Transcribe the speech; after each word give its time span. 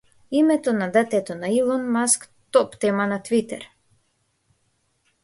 Името 0.31 0.73
на 0.73 0.91
детето 0.91 1.35
на 1.35 1.49
Илон 1.49 1.91
Маск 1.91 2.29
топ 2.51 2.79
тема 2.79 3.07
на 3.07 3.23
Твитер 3.23 3.63